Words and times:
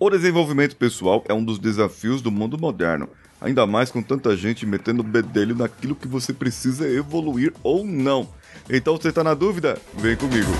O 0.00 0.08
desenvolvimento 0.08 0.76
pessoal 0.76 1.24
é 1.28 1.34
um 1.34 1.42
dos 1.44 1.58
desafios 1.58 2.22
do 2.22 2.30
mundo 2.30 2.56
moderno, 2.56 3.08
ainda 3.40 3.66
mais 3.66 3.90
com 3.90 4.00
tanta 4.00 4.36
gente 4.36 4.64
metendo 4.64 5.02
bedelho 5.02 5.56
naquilo 5.56 5.96
que 5.96 6.06
você 6.06 6.32
precisa 6.32 6.88
evoluir 6.88 7.52
ou 7.64 7.84
não. 7.84 8.28
Então, 8.70 8.96
você 8.96 9.10
tá 9.10 9.24
na 9.24 9.34
dúvida? 9.34 9.76
Vem 9.96 10.14
comigo. 10.14 10.52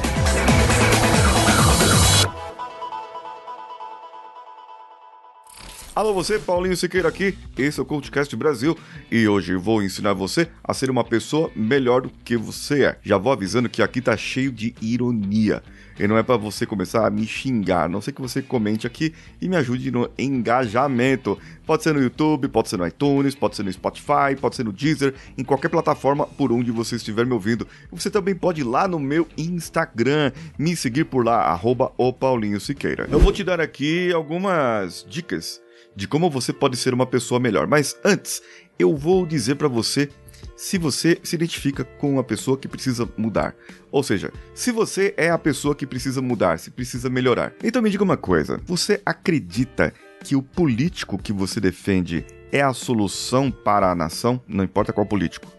Alô 5.99 6.15
você, 6.15 6.39
Paulinho 6.39 6.77
Siqueira 6.77 7.09
aqui, 7.09 7.37
esse 7.59 7.81
é 7.81 7.83
o 7.83 7.85
CoachCast 7.85 8.37
Brasil 8.37 8.79
e 9.11 9.27
hoje 9.27 9.57
vou 9.57 9.83
ensinar 9.83 10.13
você 10.13 10.47
a 10.63 10.73
ser 10.73 10.91
uma 10.91 11.03
pessoa 11.03 11.51
melhor 11.57 12.03
do 12.03 12.09
que 12.25 12.37
você 12.37 12.85
é. 12.85 12.99
Já 13.03 13.19
vou 13.19 13.33
avisando 13.33 13.69
que 13.69 13.83
aqui 13.83 14.01
tá 14.01 14.17
cheio 14.17 14.53
de 14.53 14.77
ironia 14.81 15.61
e 15.99 16.07
não 16.07 16.17
é 16.17 16.23
para 16.23 16.37
você 16.37 16.65
começar 16.65 17.05
a 17.05 17.11
me 17.11 17.27
xingar, 17.27 17.87
a 17.87 17.89
não 17.89 18.01
sei 18.01 18.13
que 18.13 18.21
você 18.21 18.41
comente 18.41 18.87
aqui 18.87 19.13
e 19.43 19.49
me 19.49 19.57
ajude 19.57 19.91
no 19.91 20.09
engajamento. 20.17 21.37
Pode 21.67 21.83
ser 21.83 21.93
no 21.93 22.01
YouTube, 22.01 22.47
pode 22.47 22.69
ser 22.69 22.77
no 22.77 22.87
iTunes, 22.87 23.35
pode 23.35 23.57
ser 23.57 23.65
no 23.65 23.73
Spotify, 23.73 24.37
pode 24.41 24.55
ser 24.55 24.63
no 24.63 24.73
Deezer, 24.73 25.17
em 25.37 25.43
qualquer 25.43 25.69
plataforma 25.69 26.29
por 26.29 26.53
onde 26.53 26.71
você 26.71 26.95
estiver 26.95 27.27
me 27.27 27.33
ouvindo. 27.33 27.67
Você 27.91 28.09
também 28.09 28.37
pode 28.37 28.61
ir 28.61 28.65
lá 28.65 28.87
no 28.87 29.01
meu 29.01 29.27
Instagram, 29.37 30.31
me 30.57 30.77
seguir 30.77 31.07
por 31.07 31.25
lá, 31.25 31.41
arroba 31.47 31.91
o 31.99 32.13
Paulinho 32.13 32.61
Siqueira. 32.61 33.09
Eu 33.11 33.19
vou 33.19 33.33
te 33.33 33.43
dar 33.43 33.61
aqui 33.61 34.13
algumas 34.13 35.05
dicas 35.11 35.61
de 35.99 36.07
como 36.07 36.31
você 36.31 36.53
pode 36.53 36.77
ser 36.77 36.95
uma 36.95 37.05
pessoa 37.05 37.41
melhor. 37.41 37.67
Mas 37.67 37.99
antes, 38.05 38.41
eu 38.79 38.97
vou 38.97 39.27
dizer 39.27 39.57
para 39.57 39.67
você 39.67 40.09
se 40.55 40.79
você 40.79 41.19
se 41.25 41.35
identifica 41.35 41.83
com 41.83 42.13
uma 42.13 42.23
pessoa 42.23 42.57
que 42.57 42.69
precisa 42.69 43.09
mudar. 43.17 43.53
Ou 43.91 44.05
seja, 44.05 44.33
se 44.55 44.71
você 44.71 45.13
é 45.17 45.29
a 45.29 45.37
pessoa 45.37 45.75
que 45.75 45.85
precisa 45.85 46.23
mudar, 46.23 46.61
se 46.61 46.71
precisa 46.71 47.11
melhorar. 47.11 47.53
Então 47.65 47.83
me 47.83 47.91
diga 47.91 48.05
uma 48.05 48.17
coisa: 48.17 48.61
você 48.65 49.03
acredita 49.05 49.93
que 50.23 50.37
o 50.37 50.43
político 50.43 51.19
que 51.19 51.33
você 51.33 51.61
defende 51.61 52.25
é 52.53 52.63
a 52.63 52.73
solução 52.73 53.51
para 53.51 53.91
a 53.91 53.95
nação? 53.95 54.41
Não 54.47 54.63
importa 54.63 54.93
qual 54.93 55.05
político. 55.05 55.51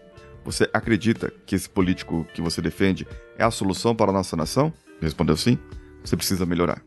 Você 0.42 0.66
acredita 0.72 1.30
que 1.44 1.54
esse 1.54 1.68
político 1.68 2.26
que 2.32 2.40
você 2.40 2.62
defende 2.62 3.06
é 3.36 3.44
a 3.44 3.50
solução 3.50 3.94
para 3.94 4.10
a 4.10 4.14
nossa 4.14 4.34
nação? 4.38 4.72
Respondeu 5.02 5.36
sim? 5.36 5.58
Você 6.02 6.16
precisa 6.16 6.46
melhorar. 6.46 6.82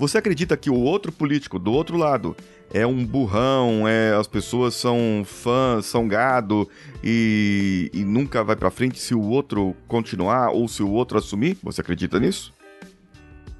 Você 0.00 0.16
acredita 0.16 0.56
que 0.56 0.70
o 0.70 0.80
outro 0.80 1.12
político 1.12 1.58
do 1.58 1.70
outro 1.72 1.98
lado 1.98 2.34
é 2.72 2.86
um 2.86 3.04
burrão, 3.04 3.86
é 3.86 4.14
as 4.14 4.26
pessoas 4.26 4.72
são 4.72 5.22
fãs, 5.26 5.84
são 5.84 6.08
gado 6.08 6.66
e, 7.04 7.90
e 7.92 8.02
nunca 8.02 8.42
vai 8.42 8.56
para 8.56 8.70
frente 8.70 8.98
se 8.98 9.14
o 9.14 9.20
outro 9.20 9.76
continuar 9.86 10.52
ou 10.52 10.66
se 10.68 10.82
o 10.82 10.88
outro 10.88 11.18
assumir? 11.18 11.58
Você 11.62 11.82
acredita 11.82 12.18
nisso? 12.18 12.50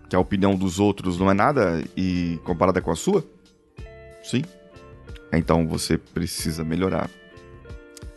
Que 0.09 0.17
a 0.17 0.19
opinião 0.19 0.57
dos 0.57 0.81
outros 0.81 1.19
não 1.19 1.31
é 1.31 1.35
nada 1.35 1.85
e 1.95 2.41
comparada 2.43 2.81
com 2.81 2.91
a 2.91 2.97
sua? 2.97 3.23
Sim. 4.23 4.43
Então 5.31 5.69
você 5.69 5.99
precisa 5.99 6.65
melhorar. 6.65 7.11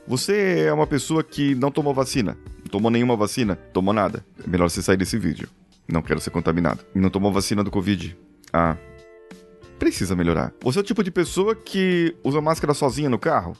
Você 0.07 0.63
é 0.65 0.71
uma 0.71 0.87
pessoa 0.87 1.25
que 1.25 1.55
não 1.55 1.69
tomou 1.69 1.93
vacina, 1.93 2.37
não 2.59 2.67
tomou 2.71 2.89
nenhuma 2.89 3.17
vacina, 3.17 3.57
tomou 3.73 3.93
nada. 3.93 4.25
É 4.41 4.49
melhor 4.49 4.69
você 4.69 4.81
sair 4.81 4.95
desse 4.95 5.17
vídeo. 5.17 5.49
Não 5.87 6.01
quero 6.01 6.19
ser 6.19 6.29
contaminado. 6.29 6.85
Não 6.93 7.09
tomou 7.09 7.31
vacina 7.31 7.63
do 7.63 7.71
Covid. 7.71 8.17
Ah. 8.51 8.77
Precisa 9.77 10.15
melhorar. 10.15 10.53
Você 10.61 10.79
é 10.79 10.81
o 10.81 10.85
tipo 10.85 11.03
de 11.03 11.11
pessoa 11.11 11.55
que 11.55 12.15
usa 12.23 12.39
máscara 12.39 12.73
sozinha 12.73 13.09
no 13.09 13.19
carro? 13.19 13.55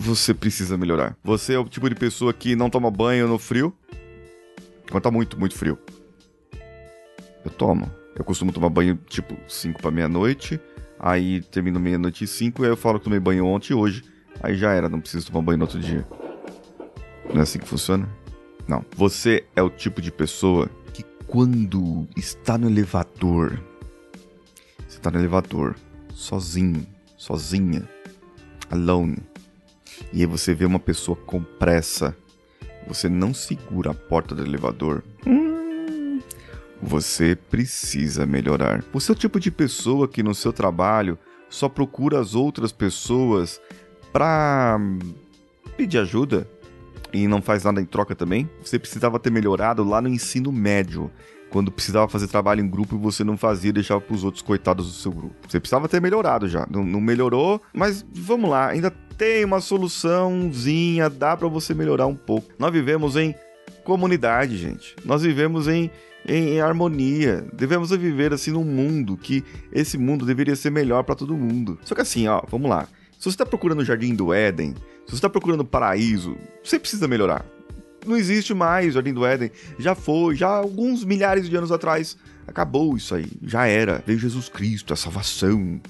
Você 0.00 0.32
precisa 0.32 0.76
melhorar. 0.76 1.16
Você 1.22 1.54
é 1.54 1.58
o 1.58 1.64
tipo 1.64 1.88
de 1.88 1.94
pessoa 1.94 2.32
que 2.32 2.56
não 2.56 2.70
toma 2.70 2.90
banho 2.90 3.28
no 3.28 3.38
frio? 3.38 3.76
Quando 4.90 5.02
tá 5.02 5.10
muito, 5.10 5.38
muito 5.38 5.54
frio. 5.54 5.78
Eu 7.44 7.50
tomo. 7.50 7.90
Eu 8.16 8.24
costumo 8.24 8.52
tomar 8.52 8.70
banho 8.70 8.98
tipo 9.08 9.36
5 9.46 9.80
para 9.80 9.90
meia-noite. 9.90 10.58
Aí 10.98 11.42
termino 11.42 11.78
meia-noite 11.78 12.24
e 12.24 12.26
5. 12.26 12.62
Aí 12.62 12.70
eu 12.70 12.76
falo 12.76 12.98
que 12.98 13.04
tomei 13.04 13.20
banho 13.20 13.46
ontem 13.46 13.72
e 13.72 13.76
hoje. 13.76 14.02
Aí 14.42 14.56
já 14.56 14.72
era, 14.72 14.88
não 14.88 15.00
preciso 15.00 15.26
tomar 15.30 15.42
banho 15.42 15.58
no 15.58 15.64
outro 15.64 15.78
dia. 15.78 16.06
Não 17.32 17.40
é 17.40 17.42
assim 17.42 17.58
que 17.58 17.68
funciona? 17.68 18.08
Não. 18.68 18.84
Você 18.96 19.44
é 19.54 19.62
o 19.62 19.70
tipo 19.70 20.00
de 20.02 20.10
pessoa 20.10 20.68
que 20.92 21.04
quando 21.26 22.06
está 22.16 22.58
no 22.58 22.68
elevador, 22.68 23.60
você 24.86 24.98
está 24.98 25.10
no 25.10 25.18
elevador, 25.18 25.76
sozinho, 26.10 26.86
sozinha, 27.16 27.88
alone, 28.70 29.18
e 30.12 30.20
aí 30.20 30.26
você 30.26 30.54
vê 30.54 30.64
uma 30.64 30.78
pessoa 30.78 31.16
com 31.16 31.42
pressa, 31.42 32.16
você 32.86 33.08
não 33.08 33.34
segura 33.34 33.90
a 33.90 33.94
porta 33.94 34.34
do 34.34 34.44
elevador. 34.44 35.02
Hum, 35.26 36.20
você 36.80 37.34
precisa 37.34 38.26
melhorar. 38.26 38.84
Você 38.92 39.10
é 39.10 39.14
o 39.14 39.18
tipo 39.18 39.40
de 39.40 39.50
pessoa 39.50 40.06
que 40.06 40.22
no 40.22 40.34
seu 40.34 40.52
trabalho 40.52 41.18
só 41.48 41.68
procura 41.68 42.20
as 42.20 42.34
outras 42.34 42.72
pessoas 42.72 43.60
para 44.12 44.78
pedir 45.76 45.98
ajuda, 45.98 46.48
e 47.12 47.26
não 47.26 47.40
faz 47.40 47.64
nada 47.64 47.80
em 47.80 47.84
troca 47.84 48.14
também, 48.14 48.48
você 48.62 48.78
precisava 48.78 49.18
ter 49.18 49.30
melhorado 49.30 49.84
lá 49.84 50.00
no 50.00 50.08
ensino 50.08 50.50
médio. 50.52 51.10
Quando 51.48 51.70
precisava 51.70 52.08
fazer 52.08 52.26
trabalho 52.26 52.60
em 52.60 52.68
grupo 52.68 52.96
e 52.96 52.98
você 52.98 53.22
não 53.22 53.36
fazia, 53.36 53.72
deixava 53.72 54.00
para 54.00 54.14
os 54.14 54.24
outros 54.24 54.42
coitados 54.42 54.86
do 54.86 54.92
seu 54.92 55.12
grupo. 55.12 55.34
Você 55.48 55.60
precisava 55.60 55.88
ter 55.88 56.00
melhorado 56.00 56.48
já. 56.48 56.66
Não, 56.68 56.84
não 56.84 57.00
melhorou, 57.00 57.62
mas 57.72 58.04
vamos 58.12 58.50
lá, 58.50 58.68
ainda 58.68 58.90
tem 58.90 59.44
uma 59.44 59.60
soluçãozinha, 59.60 61.08
dá 61.08 61.36
para 61.36 61.48
você 61.48 61.72
melhorar 61.72 62.06
um 62.06 62.16
pouco. 62.16 62.52
Nós 62.58 62.72
vivemos 62.72 63.16
em 63.16 63.34
comunidade, 63.84 64.56
gente. 64.58 64.96
Nós 65.04 65.22
vivemos 65.22 65.68
em, 65.68 65.90
em, 66.28 66.54
em, 66.54 66.60
harmonia. 66.60 67.46
Devemos 67.52 67.90
viver 67.90 68.32
assim 68.32 68.50
num 68.50 68.64
mundo 68.64 69.16
que 69.16 69.44
esse 69.72 69.96
mundo 69.96 70.26
deveria 70.26 70.56
ser 70.56 70.70
melhor 70.70 71.04
para 71.04 71.14
todo 71.14 71.36
mundo. 71.36 71.78
Só 71.84 71.94
que 71.94 72.00
assim, 72.00 72.26
ó, 72.26 72.42
vamos 72.50 72.68
lá. 72.68 72.88
Se 73.12 73.22
você 73.22 73.30
está 73.30 73.46
procurando 73.46 73.80
o 73.80 73.84
Jardim 73.84 74.14
do 74.14 74.34
Éden, 74.34 74.74
se 75.06 75.12
você 75.12 75.16
está 75.16 75.30
procurando 75.30 75.64
paraíso, 75.64 76.36
você 76.62 76.78
precisa 76.78 77.06
melhorar. 77.06 77.46
Não 78.04 78.16
existe 78.16 78.52
mais 78.52 78.94
Jardim 78.94 79.12
do 79.12 79.24
Éden. 79.24 79.50
Já 79.78 79.94
foi, 79.94 80.34
já 80.34 80.48
alguns 80.48 81.04
milhares 81.04 81.48
de 81.48 81.56
anos 81.56 81.70
atrás. 81.72 82.16
Acabou 82.46 82.96
isso 82.96 83.14
aí. 83.14 83.26
Já 83.42 83.66
era. 83.66 84.02
Veio 84.06 84.18
Jesus 84.18 84.48
Cristo, 84.48 84.92
a 84.92 84.96
salvação. 84.96 85.80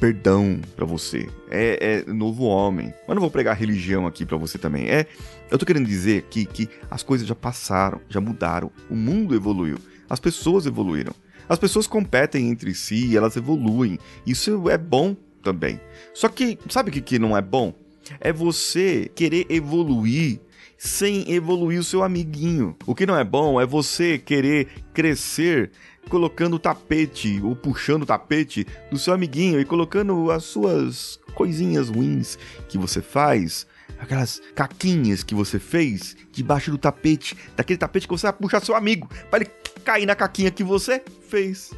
Perdão 0.00 0.60
para 0.74 0.84
você. 0.84 1.28
É, 1.50 2.04
é, 2.08 2.12
novo 2.12 2.44
homem. 2.44 2.92
Mas 3.06 3.14
não 3.14 3.20
vou 3.20 3.30
pregar 3.30 3.56
religião 3.56 4.06
aqui 4.06 4.24
para 4.24 4.36
você 4.36 4.58
também. 4.58 4.88
É, 4.88 5.06
eu 5.50 5.58
tô 5.58 5.66
querendo 5.66 5.86
dizer 5.86 6.22
que, 6.30 6.44
que 6.44 6.68
as 6.90 7.02
coisas 7.02 7.26
já 7.26 7.34
passaram, 7.34 8.00
já 8.08 8.20
mudaram. 8.20 8.70
O 8.90 8.96
mundo 8.96 9.34
evoluiu. 9.34 9.78
As 10.08 10.18
pessoas 10.18 10.66
evoluíram. 10.66 11.14
As 11.48 11.58
pessoas 11.58 11.86
competem 11.86 12.48
entre 12.48 12.74
si 12.74 13.16
elas 13.16 13.36
evoluem. 13.36 13.98
Isso 14.26 14.68
é 14.68 14.78
bom 14.78 15.16
também. 15.42 15.80
Só 16.12 16.28
que, 16.28 16.58
sabe 16.68 16.90
o 16.90 16.92
que, 16.92 17.00
que 17.00 17.18
não 17.18 17.36
é 17.36 17.42
bom? 17.42 17.83
É 18.20 18.32
você 18.32 19.10
querer 19.14 19.46
evoluir 19.48 20.40
sem 20.76 21.30
evoluir 21.32 21.80
o 21.80 21.84
seu 21.84 22.02
amiguinho. 22.02 22.76
O 22.86 22.94
que 22.94 23.06
não 23.06 23.16
é 23.16 23.24
bom 23.24 23.60
é 23.60 23.66
você 23.66 24.18
querer 24.18 24.68
crescer 24.92 25.70
colocando 26.08 26.56
o 26.56 26.58
tapete 26.58 27.40
ou 27.42 27.56
puxando 27.56 28.02
o 28.02 28.06
tapete 28.06 28.66
do 28.90 28.98
seu 28.98 29.14
amiguinho 29.14 29.60
e 29.60 29.64
colocando 29.64 30.30
as 30.30 30.44
suas 30.44 31.18
coisinhas 31.34 31.88
ruins 31.88 32.38
que 32.68 32.76
você 32.76 33.00
faz, 33.00 33.66
aquelas 33.98 34.42
caquinhas 34.54 35.22
que 35.22 35.34
você 35.34 35.58
fez 35.58 36.16
debaixo 36.30 36.70
do 36.70 36.78
tapete, 36.78 37.36
daquele 37.56 37.78
tapete 37.78 38.06
que 38.06 38.12
você 38.12 38.26
vai 38.26 38.34
puxar 38.34 38.60
seu 38.60 38.76
amigo 38.76 39.08
para 39.30 39.42
ele 39.42 39.50
cair 39.84 40.06
na 40.06 40.14
caquinha 40.14 40.50
que 40.50 40.64
você 40.64 41.02
fez. 41.28 41.70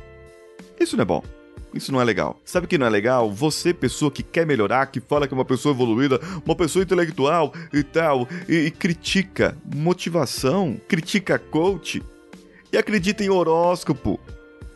Isso 0.79 0.97
não 0.97 1.03
é 1.03 1.07
bom. 1.07 1.36
Isso 1.77 1.93
não 1.93 2.01
é 2.01 2.05
legal. 2.05 2.41
Sabe 2.45 2.67
o 2.67 2.69
que 2.69 2.79
não 2.79 2.87
é 2.87 2.91
legal? 2.91 3.31
Você, 3.31 3.75
pessoa 3.75 4.11
que 4.11 4.23
quer 4.23 4.47
melhorar, 4.47 4.87
que 4.87 5.01
fala 5.01 5.29
que 5.29 5.35
é 5.35 5.37
uma 5.37 5.45
pessoa 5.45 5.75
evoluída, 5.75 6.19
uma 6.45 6.57
pessoa 6.57 6.83
intelectual 6.83 7.53
e 7.73 7.83
tal, 7.83 8.27
e, 8.49 8.55
e 8.55 8.71
critica 8.71 9.57
motivação, 9.75 10.81
critica 10.89 11.39
coach 11.39 12.03
e 12.73 12.79
acredita 12.79 13.23
em 13.23 13.29
horóscopo. 13.29 14.19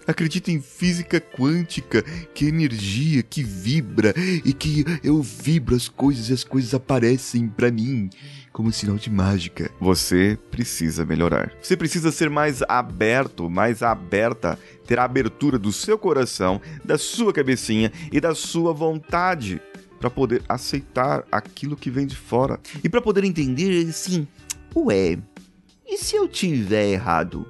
Acredita 0.07 0.51
em 0.51 0.61
física 0.61 1.21
quântica, 1.21 2.03
que 2.35 2.47
é 2.47 2.49
energia 2.49 3.23
que 3.23 3.43
vibra 3.43 4.15
e 4.45 4.53
que 4.53 4.85
eu 5.05 5.23
vibro 5.23 5.77
as 5.77 5.89
coisas 5.89 6.29
e 6.29 6.33
as 6.33 6.45
coisas 6.45 6.75
aparecem 6.75 7.49
para 7.49 7.71
mim 7.71 8.11
como 8.53 8.73
sinal 8.73 8.97
de 8.97 9.11
mágica. 9.11 9.71
Você 9.81 10.39
precisa 10.51 11.05
melhorar. 11.05 11.53
Você 11.63 11.77
precisa 11.77 12.11
ser 12.11 12.29
mais 12.29 12.63
aberto, 12.69 13.49
mais 13.49 13.83
aberta, 13.83 14.59
ter 14.87 14.99
a 14.99 15.05
abertura 15.05 15.59
do 15.59 15.73
seu 15.73 15.97
coração, 15.97 16.61
da 16.85 16.99
sua 16.99 17.33
cabecinha 17.33 17.93
e 18.13 18.21
da 18.21 18.35
sua 18.35 18.73
vontade 18.73 19.61
para 20.01 20.11
poder 20.11 20.43
aceitar 20.49 21.25
aquilo 21.31 21.77
que 21.77 21.91
vem 21.91 22.07
de 22.07 22.17
fora 22.17 22.59
e 22.83 22.89
para 22.89 23.03
poder 23.03 23.23
entender 23.23 23.87
assim, 23.87 24.27
ué, 24.75 25.19
e 25.87 25.99
se 25.99 26.17
eu 26.17 26.27
tiver 26.27 26.93
errado? 26.93 27.47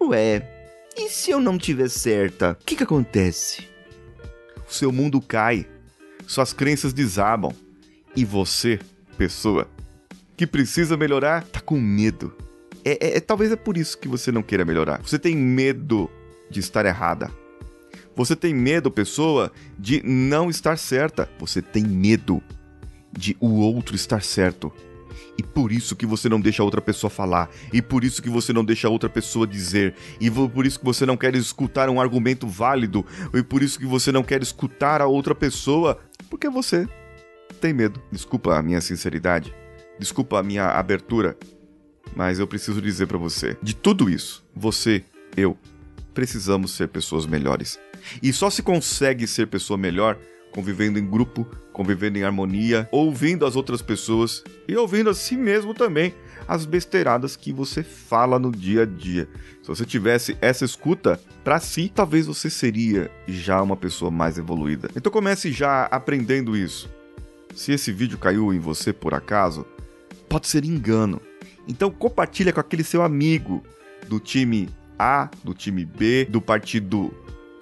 Ué, 0.00 0.59
e 1.00 1.08
se 1.08 1.30
eu 1.30 1.40
não 1.40 1.56
tiver 1.56 1.88
certa? 1.88 2.52
O 2.60 2.64
que 2.64 2.76
que 2.76 2.82
acontece? 2.82 3.66
O 4.68 4.72
seu 4.72 4.92
mundo 4.92 5.20
cai, 5.20 5.66
suas 6.26 6.52
crenças 6.52 6.92
desabam 6.92 7.52
e 8.14 8.24
você, 8.24 8.78
pessoa, 9.16 9.66
que 10.36 10.46
precisa 10.46 10.96
melhorar, 10.96 11.42
tá 11.44 11.60
com 11.60 11.80
medo. 11.80 12.34
É, 12.84 12.92
é, 12.92 13.16
é, 13.16 13.20
talvez 13.20 13.50
é 13.50 13.56
por 13.56 13.76
isso 13.76 13.96
que 13.98 14.08
você 14.08 14.30
não 14.30 14.42
queira 14.42 14.64
melhorar. 14.64 15.00
Você 15.02 15.18
tem 15.18 15.34
medo 15.34 16.10
de 16.50 16.60
estar 16.60 16.84
errada. 16.84 17.30
Você 18.14 18.36
tem 18.36 18.54
medo, 18.54 18.90
pessoa, 18.90 19.50
de 19.78 20.02
não 20.04 20.50
estar 20.50 20.76
certa. 20.76 21.30
Você 21.38 21.62
tem 21.62 21.82
medo 21.82 22.42
de 23.10 23.36
o 23.40 23.54
outro 23.56 23.96
estar 23.96 24.22
certo. 24.22 24.70
E 25.38 25.42
por 25.42 25.72
isso 25.72 25.96
que 25.96 26.06
você 26.06 26.28
não 26.28 26.40
deixa 26.40 26.62
outra 26.62 26.80
pessoa 26.80 27.10
falar. 27.10 27.50
E 27.72 27.80
por 27.80 28.04
isso 28.04 28.22
que 28.22 28.30
você 28.30 28.52
não 28.52 28.64
deixa 28.64 28.88
outra 28.88 29.08
pessoa 29.08 29.46
dizer. 29.46 29.94
E 30.20 30.30
por 30.30 30.66
isso 30.66 30.78
que 30.78 30.84
você 30.84 31.06
não 31.06 31.16
quer 31.16 31.34
escutar 31.34 31.88
um 31.88 32.00
argumento 32.00 32.46
válido. 32.46 33.04
E 33.34 33.42
por 33.42 33.62
isso 33.62 33.78
que 33.78 33.86
você 33.86 34.12
não 34.12 34.22
quer 34.22 34.42
escutar 34.42 35.00
a 35.00 35.06
outra 35.06 35.34
pessoa. 35.34 35.98
Porque 36.28 36.48
você 36.48 36.88
tem 37.60 37.72
medo. 37.72 38.00
Desculpa 38.10 38.56
a 38.56 38.62
minha 38.62 38.80
sinceridade. 38.80 39.54
Desculpa 39.98 40.38
a 40.38 40.42
minha 40.42 40.66
abertura. 40.66 41.36
Mas 42.14 42.38
eu 42.38 42.46
preciso 42.46 42.80
dizer 42.80 43.06
para 43.06 43.18
você: 43.18 43.56
de 43.62 43.74
tudo 43.74 44.08
isso, 44.08 44.44
você, 44.54 45.04
eu, 45.36 45.56
precisamos 46.14 46.72
ser 46.72 46.88
pessoas 46.88 47.26
melhores. 47.26 47.78
E 48.22 48.32
só 48.32 48.50
se 48.50 48.62
consegue 48.62 49.26
ser 49.26 49.46
pessoa 49.46 49.76
melhor 49.76 50.18
convivendo 50.52 50.98
em 50.98 51.06
grupo, 51.06 51.46
convivendo 51.72 52.18
em 52.18 52.24
harmonia, 52.24 52.88
ouvindo 52.90 53.46
as 53.46 53.56
outras 53.56 53.82
pessoas 53.82 54.42
e 54.68 54.76
ouvindo 54.76 55.10
a 55.10 55.14
si 55.14 55.36
mesmo 55.36 55.74
também 55.74 56.14
as 56.46 56.64
besteiradas 56.64 57.36
que 57.36 57.52
você 57.52 57.82
fala 57.82 58.38
no 58.38 58.50
dia 58.50 58.82
a 58.82 58.86
dia. 58.86 59.28
Se 59.62 59.68
você 59.68 59.84
tivesse 59.84 60.36
essa 60.40 60.64
escuta 60.64 61.20
para 61.44 61.60
si, 61.60 61.90
talvez 61.94 62.26
você 62.26 62.50
seria 62.50 63.10
já 63.28 63.62
uma 63.62 63.76
pessoa 63.76 64.10
mais 64.10 64.36
evoluída. 64.36 64.90
Então 64.96 65.12
comece 65.12 65.52
já 65.52 65.84
aprendendo 65.84 66.56
isso. 66.56 66.90
Se 67.54 67.72
esse 67.72 67.92
vídeo 67.92 68.18
caiu 68.18 68.52
em 68.52 68.58
você 68.58 68.92
por 68.92 69.14
acaso, 69.14 69.64
pode 70.28 70.48
ser 70.48 70.64
engano. 70.64 71.20
Então 71.68 71.90
compartilha 71.90 72.52
com 72.52 72.60
aquele 72.60 72.84
seu 72.84 73.02
amigo 73.02 73.62
do 74.08 74.18
time 74.18 74.68
A, 74.98 75.30
do 75.44 75.54
time 75.54 75.84
B, 75.84 76.24
do 76.24 76.40
partido 76.40 77.14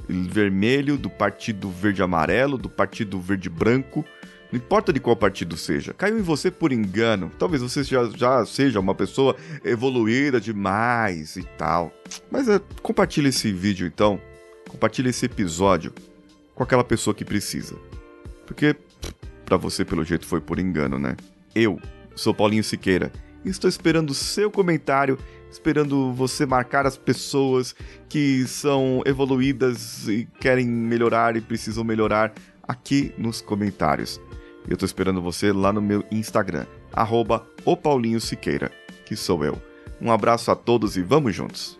vermelho, 0.08 0.96
do 0.96 1.10
partido 1.10 1.70
verde-amarelo, 1.70 2.56
do 2.56 2.68
partido 2.68 3.20
verde-branco. 3.20 4.04
Não 4.50 4.58
importa 4.58 4.92
de 4.92 5.00
qual 5.00 5.14
partido 5.14 5.56
seja. 5.56 5.92
Caiu 5.92 6.18
em 6.18 6.22
você 6.22 6.50
por 6.50 6.72
engano. 6.72 7.30
Talvez 7.38 7.60
você 7.60 7.82
já, 7.82 8.08
já 8.16 8.46
seja 8.46 8.80
uma 8.80 8.94
pessoa 8.94 9.36
evoluída 9.62 10.40
demais 10.40 11.36
e 11.36 11.42
tal. 11.58 11.92
Mas 12.30 12.48
é, 12.48 12.58
compartilhe 12.82 13.28
esse 13.28 13.52
vídeo 13.52 13.86
então. 13.86 14.18
Compartilhe 14.68 15.10
esse 15.10 15.26
episódio 15.26 15.92
com 16.54 16.62
aquela 16.62 16.84
pessoa 16.84 17.14
que 17.14 17.24
precisa. 17.24 17.76
Porque 18.46 18.74
para 19.44 19.56
você, 19.56 19.84
pelo 19.84 20.04
jeito, 20.04 20.26
foi 20.26 20.40
por 20.40 20.58
engano, 20.58 20.98
né? 20.98 21.16
Eu 21.54 21.78
sou 22.14 22.34
Paulinho 22.34 22.64
Siqueira 22.64 23.12
e 23.44 23.48
estou 23.48 23.68
esperando 23.68 24.10
o 24.10 24.14
seu 24.14 24.50
comentário 24.50 25.18
esperando 25.50 26.12
você 26.12 26.46
marcar 26.46 26.86
as 26.86 26.96
pessoas 26.96 27.74
que 28.08 28.46
são 28.46 29.02
evoluídas 29.06 30.08
e 30.08 30.28
querem 30.40 30.66
melhorar 30.66 31.36
e 31.36 31.40
precisam 31.40 31.84
melhorar 31.84 32.32
aqui 32.62 33.12
nos 33.16 33.40
comentários. 33.40 34.20
Eu 34.68 34.76
tô 34.76 34.84
esperando 34.84 35.22
você 35.22 35.52
lá 35.52 35.72
no 35.72 35.80
meu 35.80 36.04
Instagram, 36.10 36.66
arroba 36.92 37.46
o 37.64 37.76
Paulinho 37.76 38.20
Siqueira, 38.20 38.70
que 39.06 39.16
sou 39.16 39.44
eu. 39.44 39.60
Um 40.00 40.12
abraço 40.12 40.50
a 40.50 40.56
todos 40.56 40.96
e 40.96 41.02
vamos 41.02 41.34
juntos. 41.34 41.78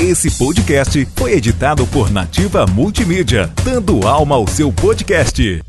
Esse 0.00 0.30
podcast 0.38 1.06
foi 1.16 1.32
editado 1.32 1.86
por 1.86 2.10
Nativa 2.10 2.66
Multimídia, 2.66 3.52
dando 3.64 4.06
alma 4.06 4.34
ao 4.34 4.46
seu 4.46 4.72
podcast. 4.72 5.62